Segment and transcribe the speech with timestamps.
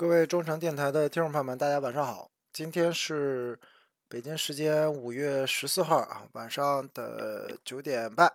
[0.00, 2.30] 各位中诚电台的听众朋友们，大家晚上好。
[2.54, 3.60] 今天是
[4.08, 8.32] 北京时间五月十四号啊，晚上的九点半。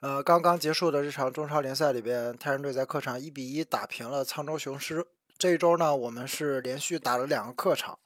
[0.00, 5.02] 呃，刚刚结束的这场中超联赛里边，泰山队在客场一比一打平了沧州雄狮。
[5.38, 7.98] 这一周呢，我们是连续打了两个客场，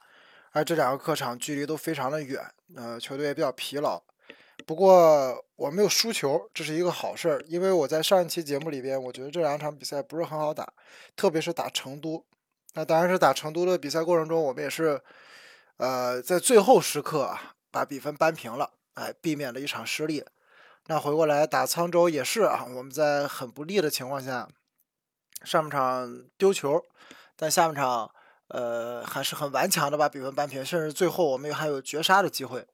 [0.51, 2.41] 而这两个客场距离都非常的远，
[2.77, 4.01] 呃，球队也比较疲劳。
[4.65, 10.71] 不过我没有输球，这是一个好事儿，因为我在上一期节目里边，我觉得这两场比赛不是很好打，
[11.17, 12.23] 特别是打成都。
[12.73, 15.01] 那当然是打成都的比赛过程中，我们也是，
[15.77, 20.23] 呃，在最后时刻啊，把比分扳平了，哎，避免了一场失利。
[20.87, 24.47] 那回过来打沧州也是啊，我们在很不利的情况下，
[25.43, 26.81] 上半场丢球，
[27.35, 28.09] 但下半场
[28.47, 32.65] 呃还是很顽强的把比分扳平，甚至最后我们还有绝杀的机会。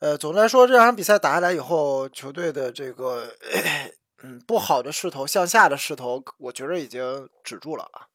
[0.00, 3.34] 呃，总的来说，这场比赛打下来以后，球队的这个
[4.24, 8.07] 嗯不好的势头向下的势头，我觉得已经止住了啊。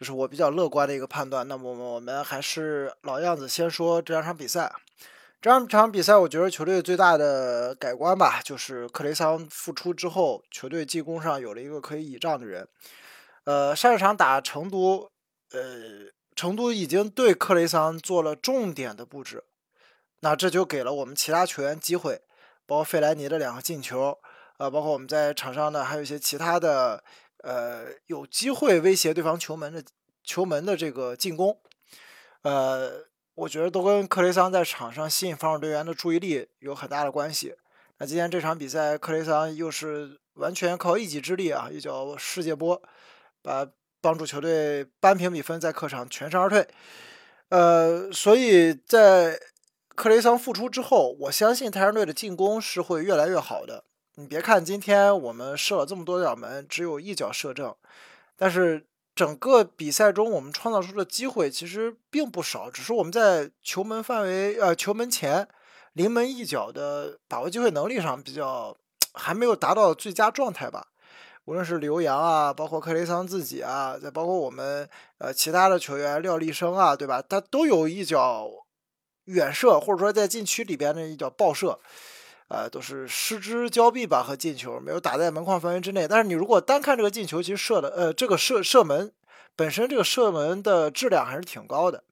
[0.00, 1.46] 就是我比较乐观的一个判断。
[1.46, 4.72] 那么我们还是老样子，先说这两场比赛。
[5.42, 12.66] 这两场比赛，我觉得球队最大的改观吧，就是克雷桑复出之后，球队进攻上有了一个可以倚仗的人。
[13.44, 15.10] 呃，上一场打成都，
[15.52, 19.44] 呃，成都已经对克雷桑做了重点的布置，
[20.20, 22.22] 那这就给了我们其他球员机会，
[22.64, 24.16] 包括费莱尼的两个进球，
[24.56, 27.04] 呃，包括我们在场上呢还有一些其他的。
[27.42, 29.82] 呃，有机会威胁对方球门的
[30.22, 31.58] 球门的这个进攻，
[32.42, 37.54] 呃，我觉得都跟克雷桑在场上吸引防守队员的注意力有很大的关系。
[37.98, 42.82] 那今天这场比赛，克雷桑又是完全靠一己之力啊，一脚世界波，
[43.42, 43.66] 把
[44.00, 46.66] 帮助球队扳平比分，在客场全身而退。
[47.48, 49.38] 呃，所以在
[49.94, 53.84] 克雷桑复出之后，我相信泰山队的进攻是会越来越好的。
[54.20, 57.74] 你别看今天我们射了这么多脚门，只有一脚射正，
[58.36, 65.48] 但是整个比赛中我们创造出的机会其实并不少，只是我们在球门范围呃球门前
[65.94, 68.76] 临门一脚的把握机会能力上比较
[69.14, 70.88] 还没有达到最佳状态吧。
[71.46, 74.86] 无论是刘洋啊，包括克雷桑自己啊，再包括我们
[75.16, 77.22] 呃其他的球员廖立生啊，对吧？
[77.26, 78.50] 他都有一脚
[79.24, 81.80] 远射，或者说在禁区里边的一脚爆射。
[82.50, 86.08] 呃，都是失之交臂吧和进球，没有打在门框范围之内。
[86.08, 89.12] 但是你如果单看这个进球，其实射的，呃，这个射射门
[89.54, 92.02] 本身这个射门的质量还是挺高的。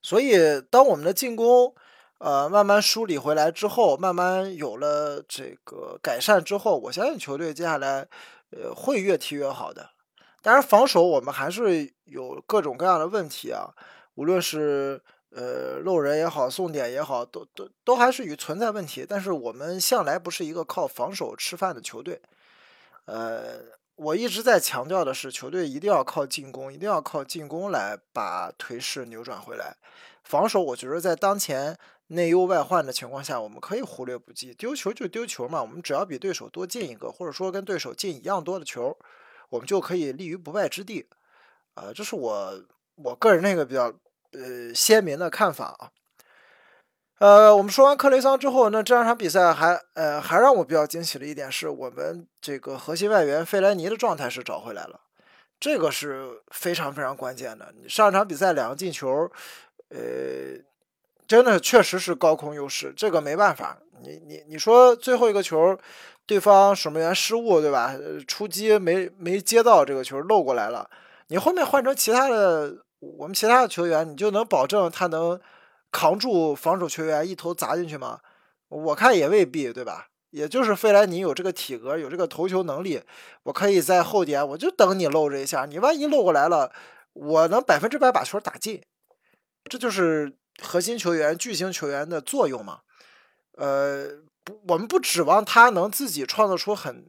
[0.00, 1.74] 所以，当我们的进攻
[2.18, 8.06] 呃慢慢梳理回来之后，慢慢有了这个改善之后，我相信球队接下来
[8.52, 9.90] 呃会越踢越好的。
[10.40, 13.74] 当然，防守我们还是有各种各样的问题啊，
[14.14, 15.02] 无论是。
[15.36, 19.04] 呃，漏人也好，送点也好，都都都还是与存在问题。
[19.08, 22.22] 但是我们向来不是一个靠防守吃饭的球队。
[23.06, 23.58] 呃，
[23.96, 29.74] 我一直在强调的是，球队一定要靠进攻，一定要靠进攻来把颓势扭转回来。
[30.22, 34.54] 防守，我觉得在当前内忧外患的情况下，我们可以忽略不计。
[34.54, 38.96] 丢球就丢球嘛，我们只要比对手多进一个，或者说跟对手进一样多的球，
[39.48, 41.08] 我们就可以立于不败之地。
[41.74, 42.62] 啊，这是我
[42.94, 43.92] 我个人那个比较。
[44.34, 45.90] 呃，鲜明的看法啊。
[47.20, 55.00] 呃，我们说完克雷桑之后，那这两场比赛还呃还让我比较惊喜的一点是，我们这个核心外援费莱尼的状态是找回来了，
[55.60, 57.72] 这个是非常非常关键的。
[57.80, 59.30] 你上场比赛两个进球，
[59.90, 59.98] 呃，
[61.26, 63.78] 真的确实是高空优势，这个没办法。
[64.02, 65.78] 你你你说最后一个球，
[66.26, 67.94] 对方守门员失误对吧？
[68.26, 70.90] 出击没没接到这个球漏过来了，
[71.28, 72.83] 你后面换成其他的。
[73.18, 75.40] 我们其他的球员，你就能保证他能
[75.92, 78.20] 扛住防守球员一头砸进去吗？
[78.68, 80.08] 我看也未必，对吧？
[80.30, 83.00] 也就是费莱尼有这个体格，有这个投球能力，
[83.44, 86.72] 我可以在后点，我就等你漏这一下，你万一漏过来了，
[87.12, 88.82] 我能百分之百把球打进。
[89.70, 92.80] 这就是核心球员、巨星球员的作用嘛。
[93.56, 94.08] 呃，
[94.42, 97.06] 不，我们不指望他能自己创造出很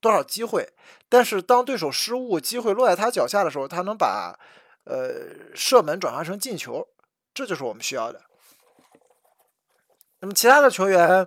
[0.00, 0.72] 多少机会，
[1.10, 4.38] 但是当对手失误，机会落在他脚下的时候，他能把。
[4.84, 6.88] 呃，射门转化成进球，
[7.32, 8.20] 这就是我们需要的。
[10.20, 11.26] 那么其他的球员，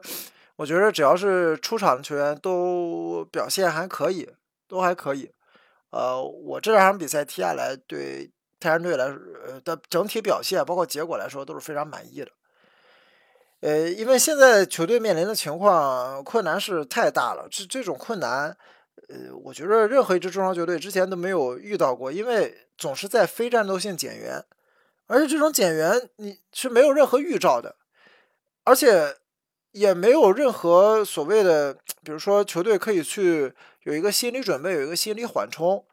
[0.58, 4.30] 我觉得只要是出场的球员都表现还可以，
[4.68, 5.32] 都还可以。
[5.92, 8.30] 呃，我这两场比赛踢下来，对
[8.60, 9.18] 泰山队来说
[9.64, 12.32] 的整体表现，包括结果来说，都是非常满意的。
[13.62, 18.58] 呃，因为现在球队面临的情况困难是太大了，这这种困难。
[19.10, 24.44] 呃，我觉得任何一支中超球队之前都没有遇到过，因为总是在非战斗性减员，
[25.08, 27.76] 而且这种减员你是没有任何预兆的，
[28.64, 29.16] 而且
[29.72, 33.54] 也没有任何所谓的，比如说球队可以去
[33.84, 35.86] 有一个心理准备，有一个心理缓冲，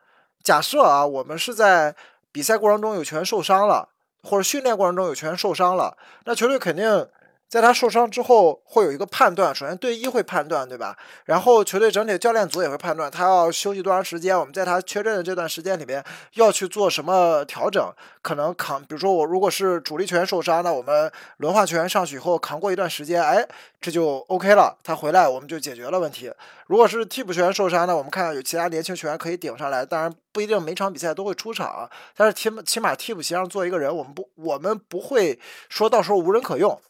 [0.42, 1.94] 假设啊，我们是在
[2.30, 3.90] 比赛过程中有球员受伤了，
[4.22, 7.08] 或者训练过程中有球员受伤了，那球队肯定。
[7.52, 9.54] 在他受伤之后，会有一个判断。
[9.54, 10.96] 首先，队医会判断，对吧？
[11.26, 14.34] 然后，球队整体教练组也会判断他要休息多长时间。
[14.40, 16.02] 我们在他缺阵的这段时间里面
[16.32, 17.92] 要去做什么调整？
[18.22, 23.46] 可能扛，比如说我如果是主力球员受伤，那我们轮换球员上去以后扛过一段时间，哎，
[23.78, 24.78] 这就 OK 了。
[24.82, 26.32] 他回来我们就解决了问题。
[26.68, 29.84] 如果是替补球员受伤呢，我们看有其他年轻球员可以顶上来。
[29.84, 35.38] 当然不一定每场比赛都会出场，但是起码起码替补席上坐一个人，我们不我们不会
[35.68, 36.80] 说到时候无人可用。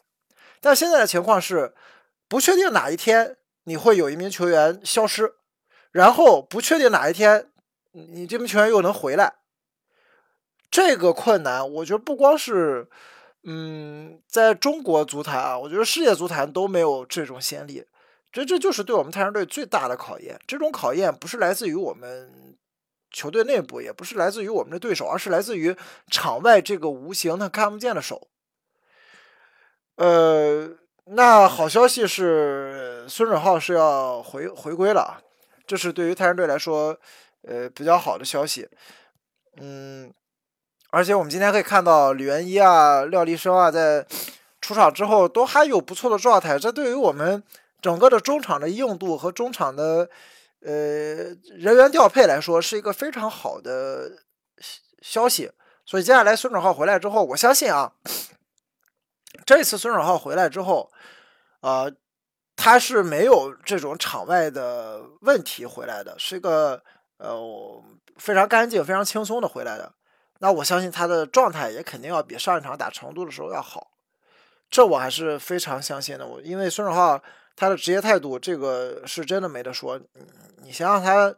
[0.63, 1.73] 但现在的情况是，
[2.29, 5.33] 不确定哪一天你会有一名球员消失，
[5.91, 7.49] 然后不确定哪一天
[7.91, 9.33] 你这名球员又能回来。
[10.71, 12.87] 这个困难，我觉得不光是，
[13.43, 17.85] 嗯，在中国足坛啊，我觉得世界足坛都没有这种先例。
[18.31, 20.39] 这这就是对我们太阳队最大的考验。
[20.47, 22.57] 这种考验不是来自于我们
[23.11, 25.75] 球队内部，也不是来自于我们的对手，而是来自于
[26.09, 28.29] 场外这个无形的看不见的手。
[29.95, 30.69] 呃，
[31.05, 35.21] 那好消息是孙准浩是要回回归了，
[35.67, 36.97] 这是对于泰山队来说，
[37.47, 38.67] 呃，比较好的消息。
[39.57, 40.11] 嗯，
[40.89, 44.05] 而且我们今天可以看到李元一啊、廖立生啊，在
[44.61, 47.43] 出场之后都还有不错的状态，这对于我们
[47.79, 50.09] 整个的中场的硬度和中场的
[50.61, 50.71] 呃
[51.55, 54.11] 人员调配来说，是一个非常好的
[55.01, 55.51] 消息。
[55.85, 57.91] 所以接下来孙准浩回来之后，我相信啊。
[59.45, 60.91] 这次孙准浩回来之后，
[61.61, 61.91] 呃，
[62.55, 66.81] 他是没有这种场外的问题回来的，是一个
[67.17, 67.83] 呃
[68.17, 69.93] 非常干净、非常轻松的回来的。
[70.39, 73.91] 那我相信他的状态也肯定要比上一场打成都的时候要好，
[74.69, 76.25] 这我还是非常相信的。
[76.25, 77.21] 我因为孙准浩
[77.55, 79.99] 他的职业态度，这个是真的没得说。
[80.61, 81.35] 你想想他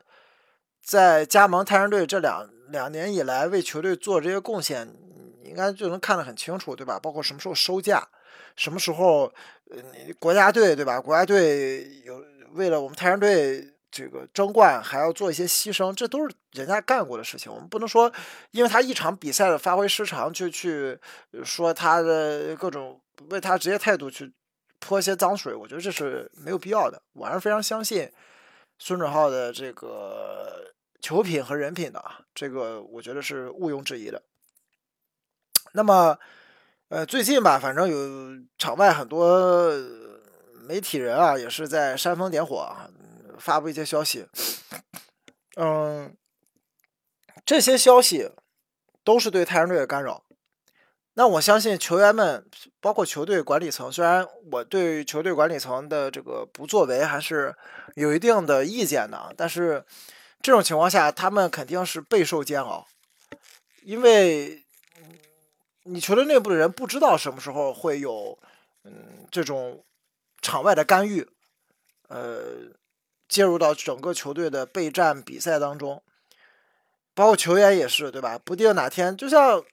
[0.83, 4.93] 在加盟泰山队这两两年以来为球队做这些贡献。
[5.55, 6.99] 应该就能看得很清楚，对吧？
[6.99, 8.05] 包括什么时候收价，
[8.57, 9.33] 什么时候，
[9.71, 9.81] 呃，
[10.19, 10.99] 国家队，对吧？
[10.99, 12.21] 国家队有
[12.51, 17.49] 为了我们泰山队这个争冠还要做一些牺牲，这都是人家干过的事情。
[17.49, 18.11] 我们不能说
[18.51, 20.99] 因为他一场比赛的发挥失常，就去
[21.45, 22.99] 说他的各种
[23.29, 24.29] 为他职业态度去
[24.81, 25.55] 泼一些脏水。
[25.55, 27.01] 我觉得这是没有必要的。
[27.13, 28.11] 我还是非常相信
[28.77, 34.21] 孙准浩的这个球品和人品的啊，这个我觉得是毋庸置疑的。
[35.75, 36.17] 那么，
[36.87, 37.97] 呃，最近吧，反正有
[38.57, 39.69] 场外很多
[40.67, 42.73] 媒体人啊，也是在煽风点火，
[43.37, 44.25] 发布一些消息。
[45.57, 46.15] 嗯，
[47.45, 48.31] 这些消息
[49.03, 50.23] 都是对太阳队的干扰。
[51.15, 52.45] 那我相信球员们，
[52.79, 57.53] 包括球队管理层，虽然我对球队管理层的这个不作为还是
[57.95, 59.85] 有一定的意见的，但是
[60.41, 62.87] 这种情况下，他们肯定是备受煎熬，
[63.83, 64.64] 因为。
[65.87, 68.39] 你球队内部的人不知道什么时候会有，
[68.83, 69.83] 嗯，这种
[70.41, 71.27] 场外的干预，
[72.07, 72.71] 呃，
[73.27, 76.01] 介入到整个球队的备战比赛当中，
[77.13, 78.39] 包括球员也是，对吧？
[78.43, 79.63] 不定哪天，就像，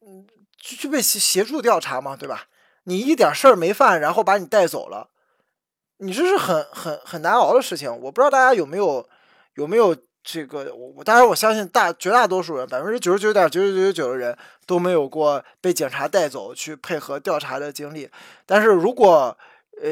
[0.00, 0.26] 嗯，
[0.58, 2.48] 去被协协助调查嘛，对吧？
[2.82, 5.10] 你一点事儿没犯，然后把你带走了，
[5.98, 7.88] 你这是很很很难熬的事情。
[7.88, 9.08] 我不知道大家有没有
[9.54, 9.96] 有没有。
[10.24, 14.36] 这个我我当然我相信大绝大多数人百分之九十九点九九九九九的人
[14.66, 18.08] 都没有过被警察带走去配合调查的经历。
[18.46, 19.36] 但是如果
[19.82, 19.88] 呃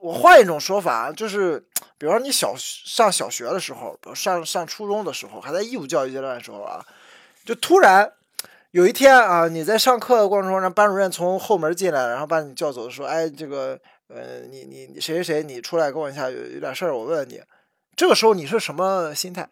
[0.00, 1.60] 我换一种说法，就是
[1.96, 6.84] 比如说你小上小学的时候，比如上上初中的时候，还在义务教育阶段的时候啊，
[7.44, 8.12] 就突然
[8.72, 17.40] 有一天啊，你在上课的过程中，让班主任从后门进来，然后把你叫走，说：“哎，这个呃，你你你谁谁谁，你出来跟我一下，有有点事儿，我问问你。”
[17.94, 19.48] 这个时候你是什么心态，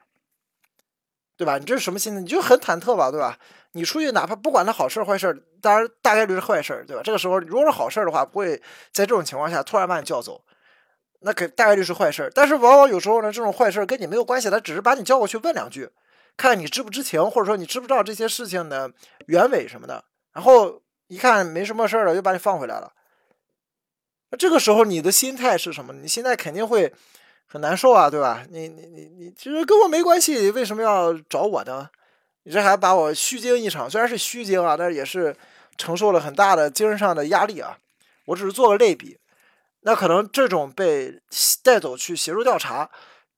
[1.37, 1.59] 对吧？
[1.59, 2.21] 你这是什么心态？
[2.21, 3.39] 你就很忐忑吧，对吧？
[3.73, 7.03] 你出去哪怕不管他好事坏事，当然大概率是坏事，对吧？
[7.05, 8.57] 这个时候如果是好事的话，不会
[8.93, 10.43] 在这种情况下突然把你叫走，
[11.21, 12.31] 那可大概率是坏事。
[12.35, 15.89] 但是往往有时候呢，这种坏事跟你没有关系，他只是把你叫过去问两句，
[16.37, 18.91] 看你知不知情，或者说你知不知道这些事情的
[19.27, 20.05] 原委什么的。
[20.33, 22.93] 然后一看没什么事了，又把你放回来了。
[24.31, 25.93] 那这个时候你的心态是什么？
[25.93, 26.93] 你现在肯定会。
[27.53, 28.47] 很难受啊，对吧？
[28.49, 31.91] 你你你你，其实跟我没关系，为什么要找我呢？
[32.45, 35.35] 你这还把我虚惊一场，虽然是虚惊啊，但是也是
[35.77, 37.77] 承受了很大的精神上的压力啊。
[38.27, 39.19] 我只是做个类比，
[39.81, 41.21] 那可能这种被
[41.65, 42.89] 带走去协助调查，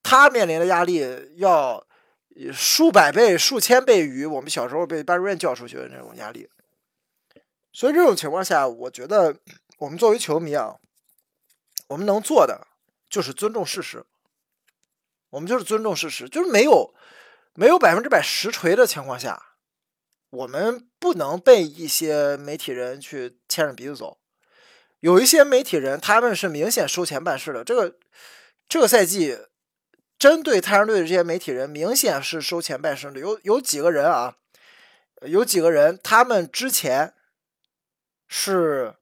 [0.02, 1.02] 他面临的压力
[1.36, 1.82] 要
[2.52, 6.46] 数百倍、数千倍于我们小时候被班主任叫出去的那种压力。
[7.72, 9.34] 所以这种情况下，我觉得
[9.78, 10.76] 我们作为球迷啊，
[11.86, 12.66] 我们能做的。
[13.12, 14.06] 就是尊重事实，
[15.28, 16.94] 我们就是尊重事实，就是没有
[17.52, 19.50] 没有百分之百实锤的情况下，
[20.30, 24.18] 我们不能被一些媒体人去牵着鼻子走。
[25.00, 27.62] 有一些媒体人，他们是明显收钱办事的。
[27.62, 27.98] 这个
[28.66, 29.38] 这个赛季，
[30.18, 33.20] 针对太阳队的这些媒体人，明显是收钱办事的。
[33.20, 34.38] 有有几个人啊，
[35.20, 37.12] 有几个人，他们之前
[38.26, 38.94] 是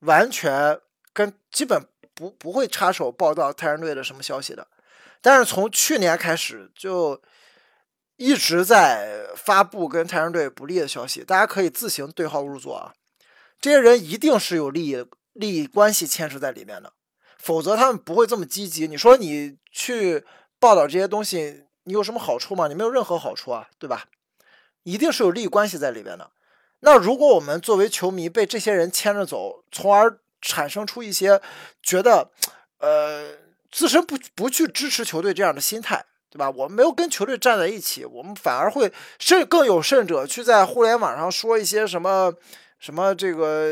[0.00, 0.80] 完全
[1.12, 1.86] 跟基本
[2.18, 4.66] 不不会插手报道太阳队的什么消息的，
[5.22, 7.22] 但是从去年开始就
[8.16, 11.22] 一直在发布跟太阳队不利的消息。
[11.22, 12.94] 大家可以自行对号入座啊，
[13.60, 15.06] 这些人一定是有利益。
[15.34, 16.92] 利益关系牵扯在里面的，
[17.38, 18.88] 否则他们不会这么积极。
[18.88, 20.24] 你说你去
[20.58, 22.66] 报道这些东西，你有什么好处吗？
[22.66, 24.06] 你没有任何好处啊，对吧？
[24.82, 26.32] 一定是有利益关系在里边的。
[26.80, 31.40] 那如果我们作为球迷被这些人牵着走，从而产生出一些
[31.82, 32.30] 觉得，
[32.78, 33.30] 呃，
[33.70, 36.50] 自身不不去支持球队这样的心态，对吧？
[36.50, 42.32] 我们没有跟球队站在一起，我们反而会甚更有甚者去在互联网上说一些什么
[42.78, 43.68] 什么这个。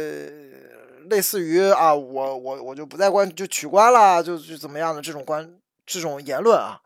[1.08, 5.56] 类似于啊，我我我就不再关就取关了，就就怎么样的这种关
[5.87, 6.80] 这种言论啊，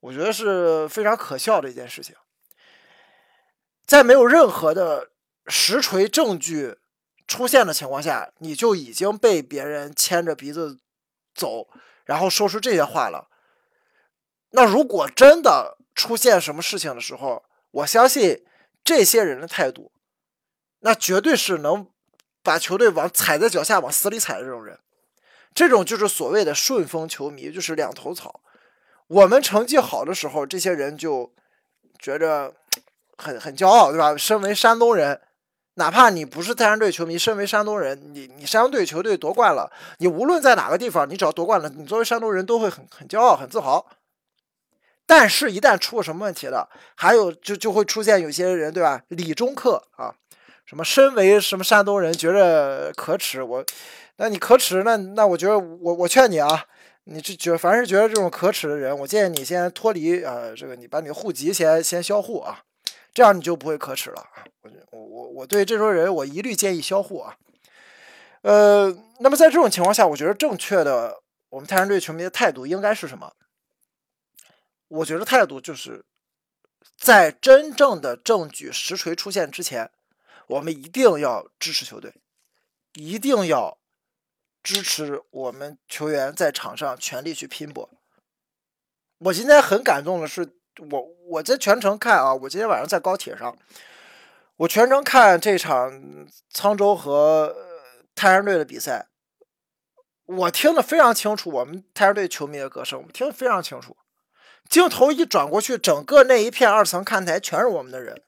[0.00, 2.16] 我觉得是非常可笑的一件事情。
[3.84, 5.10] 在没有任何的
[5.46, 6.78] 实锤证据
[7.26, 10.78] 出现的情况下，你就已经被别人牵着鼻子
[11.34, 11.68] 走，
[12.04, 13.28] 然后说出这些话了。
[14.50, 18.44] 那如果真的出现什么事情的时候，我相信
[18.84, 19.92] 这些人的态度，
[20.80, 21.88] 那绝对是能。
[22.42, 24.78] 把球队往踩在脚下，往死里踩的这种人，
[25.52, 28.40] 这种就是所谓的顺风球迷，就是两头草。
[29.08, 31.34] 我们成绩好的时候，这些人就
[31.98, 32.54] 觉着
[33.18, 34.16] 很很骄傲，对吧？
[34.16, 35.20] 身为山东人，
[35.76, 43.86] 哪怕你不是太阳队球迷，身为山东人，你你山东队球队夺冠了，你无论在哪个地方，你只要夺冠了，你作为山东人都会很很骄傲、很自豪。
[45.06, 49.02] 但是，一旦出了什么问题了，还有就就会出现有些人，对吧？
[49.08, 50.14] 理中客啊。
[50.64, 53.40] 什么身为什么山东人觉得可耻？
[53.40, 53.64] 我，
[54.16, 54.82] 那你可耻？
[54.82, 56.64] 那那我觉得我我劝你啊，
[57.04, 62.62] 你这觉凡是觉得这种可耻的人，我建议你先脱离啊，这个你把你的户籍先先销户啊，
[63.16, 64.44] 这样你就不会可耻了啊。
[64.60, 67.38] 我我我我对这种人我一律建议销户啊。
[68.42, 73.32] 呃，那么在这种情况下，我觉得正确的我们太阳队球迷的态度应该是什么？
[74.88, 76.04] 我觉得态度就是
[76.98, 79.90] 在真正的证据实锤出现之前。
[80.48, 82.12] 我们一定要支持球队，
[82.92, 83.78] 一定要
[84.62, 87.88] 支持我们球员在场上全力去拼搏。
[89.20, 90.55] 我今天很感动的是，
[90.90, 93.56] 我我在全程看啊，我今天晚上在高铁上，
[94.56, 95.92] 我全程看这场
[96.52, 97.54] 沧州和
[98.14, 99.06] 太阳队的比赛，
[100.26, 103.96] 我听得非常清楚，我们太阳队球迷的歌声，我们听得非常清楚。
[104.68, 108.22] 镜头一转过去，整个那一片二层看台全是我们的人。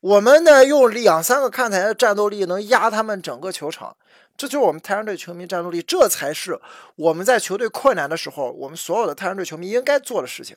[0.00, 3.96] 我们呢，用两三个看台的战斗力能压他们整个球场，
[4.36, 6.60] 这就是我们太阳队球迷战斗力，这才是
[6.96, 10.56] 我们在球队困难的时候，我们所有的太阳队球迷应该做的事情。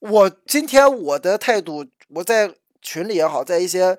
[0.00, 3.96] 我今天我的态度，我在群里也好，在一些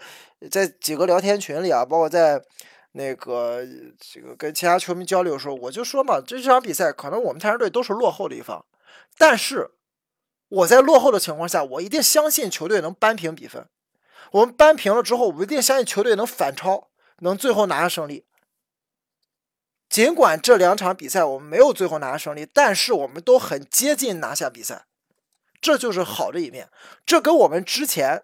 [0.52, 2.44] 在几个聊天群里啊，包括在
[2.92, 3.66] 那个
[3.98, 8.66] 这个跟其他球迷交流的时候，我就说嘛，这场比赛可能我们泰山队都是落后的一方，
[9.18, 9.72] 但是。
[10.54, 13.66] 我在落后的情况下，我一定相信球队能扳平比分。
[14.32, 16.90] 我们扳平了之后，我一定相信球队能反超，
[17.20, 18.26] 能最后拿下胜利。
[19.88, 24.88] 尽管这两场比赛我们没有最后拿下胜利，但是我们都很接近拿下比赛，
[25.62, 26.68] 这就是好的一面。
[27.06, 28.24] 这跟我们之前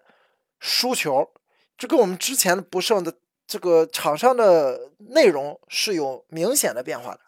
[0.58, 1.30] 输球，
[1.78, 3.14] 这跟我们之前不胜的
[3.46, 7.20] 这个场上的内容是有明显的变化的。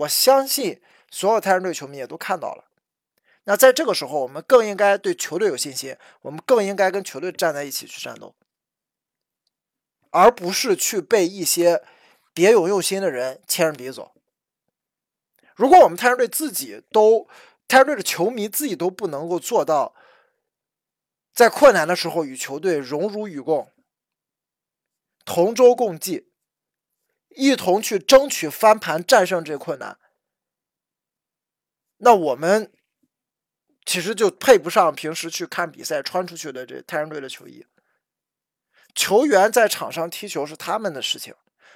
[0.00, 2.64] 我相信所有太阳队球迷也都看到了。
[3.44, 8.34] 那在这个时候，我们更应该对球队有信心，我们更应该跟球队站在一起去战斗，
[10.10, 11.82] 而不是去被一些
[12.34, 14.12] 别有用心的人牵着鼻子走。
[15.56, 17.26] 如果我们太阳队自己都，
[17.68, 19.94] 太阳队的球迷自己都不能够做到，
[21.32, 23.70] 在困难的时候与球队荣辱与共，
[25.24, 26.32] 同舟共济，
[27.28, 29.98] 一同去争取翻盘战胜这困难，
[31.98, 32.72] 那我们。
[33.86, 37.64] 其实就配不上平时去看比赛穿出去的这太阳队的球衣。
[38.94, 41.34] 球员在场上踢球是他们的事情，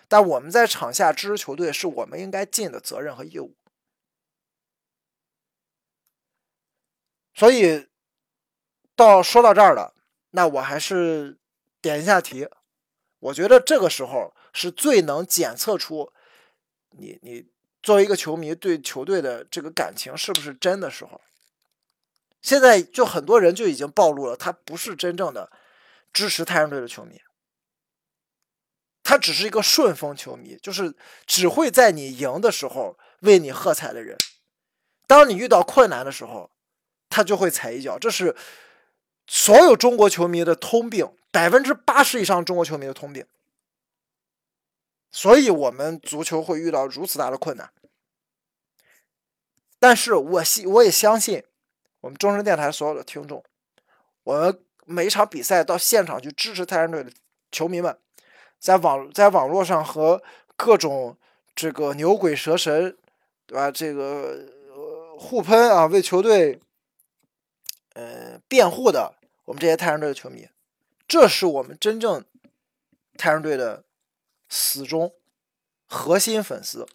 [0.09, 3.57] 但我们在场下支持球队是我们应该尽的责任和义务。
[7.43, 7.89] 所以，
[8.95, 9.97] 到说到这儿了，
[10.31, 11.37] 那我还是
[11.81, 12.49] 点一下题。
[13.19, 16.13] 我觉得这个时候是最能检测出
[16.91, 17.49] 你你
[17.83, 21.21] 作为一个球迷对球队的这个感情是不是真的时候。
[22.41, 25.51] 现在就很多人就已经暴露了，他不是真正的
[26.13, 27.21] 支持太阳队的球迷，
[29.03, 30.95] 他只是一个顺风球迷，就是
[31.27, 34.17] 只会在你赢的时候为你喝彩的人。
[35.09, 36.52] 当你遇到困难的时候，
[37.13, 37.99] 他就会踩一脚。
[37.99, 38.35] 这是
[39.27, 43.27] 所有中国球迷的通病，百分之八十以上中国球迷的通病。
[45.13, 47.71] 所以，我们足球会遇到如此大的困难。
[49.79, 51.45] 但是我信，我也相信，
[52.01, 53.45] 我们中声电台所有的听众，
[54.25, 57.11] 我们每一场比赛到现场去支持泰山队的
[57.51, 57.99] 球迷们，
[58.59, 60.23] 在网在网络上和
[60.57, 61.19] 各种
[61.55, 62.97] 这个牛鬼蛇神，
[63.47, 63.71] 对吧？
[63.71, 66.59] 这个呃互喷啊，为球队
[68.53, 69.15] 辩护的，
[69.47, 70.51] 我们这些泰山队的球迷，
[71.09, 72.23] 这是我们真正
[73.17, 73.85] 泰山队的。
[74.55, 75.15] 死忠、
[75.87, 76.87] 核心粉丝，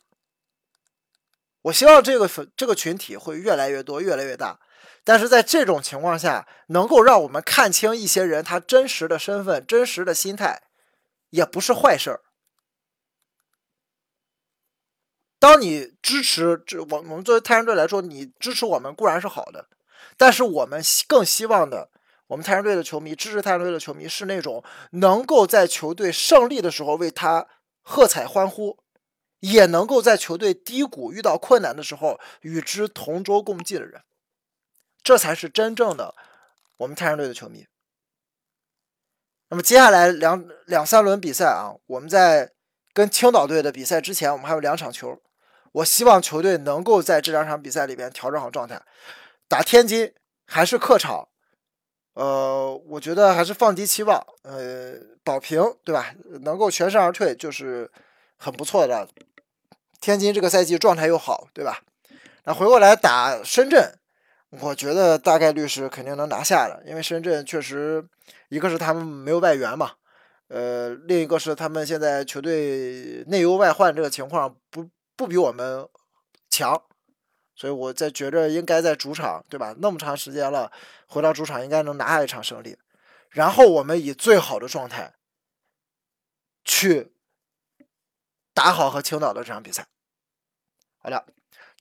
[1.63, 4.59] 我希望这个粉这个群体会越来越多、越来越大。
[5.03, 10.61] 但是在这种情况下，能够让我们看清一些人他真实的身份、真实的心态，
[11.31, 12.21] 也不是坏事儿。
[15.39, 19.67] 当你支持这我我们作为太阳队来说，你支持我们固然是好的，
[20.17, 21.89] 但是我们更希望的。
[22.27, 27.47] 我们太阳队的球迷支持太阳队的球迷是那种能够在球队胜利的时候为他
[27.81, 28.77] 喝彩欢呼，
[29.39, 34.01] 也能够在球队低谷遇到困难的时候与之同舟共济的人，
[35.01, 36.15] 这才是真正的
[36.75, 37.65] 我们太阳队的球迷。
[39.47, 42.51] 那么接下来两两三轮比赛啊，我们在
[42.91, 45.21] 跟青岛队的比赛之前，我们还有两场球，
[45.71, 48.81] 我希望球队能够在这两场比赛里边调整好状态，
[49.47, 50.13] 打天津
[50.45, 51.27] 还是客场。
[52.13, 56.15] 呃，我觉得还是放低期望，呃，保平，对吧？
[56.41, 57.91] 能够全身而退就是
[58.37, 59.07] 很不错的。
[60.01, 61.83] 天津这个赛季状态又好，对吧？
[62.45, 63.93] 那回过来打深圳，
[64.49, 68.03] 我觉得大概率是肯定能拿下的，因为深圳确实
[68.49, 69.91] 一个是他们没有外援嘛，
[70.47, 75.87] 呃，另一个是他们现在球队内忧外患这个情况不不比我们
[76.49, 76.81] 强。
[77.57, 79.73] 所以我在觉着应该在主场，对吧？
[79.79, 80.71] 那么长时间了，
[81.07, 82.77] 回到主场应该能拿下一场胜利，
[83.31, 85.15] 然后我们以最好的状态
[86.63, 87.11] 去
[88.53, 89.87] 打好和青岛的这场比赛。
[90.99, 91.25] 好了，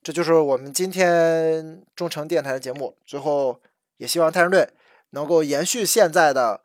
[0.01, 2.97] 这就是我们今天中诚电台的节目。
[3.05, 3.61] 最后，
[3.97, 4.73] 也希望泰山队
[5.11, 6.63] 能够延续现在的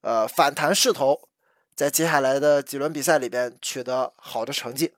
[0.00, 1.28] 呃反弹势头，
[1.76, 4.92] 在接下来的几轮比赛里边取得好的成绩。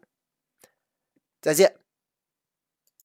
[1.43, 1.84] 再见。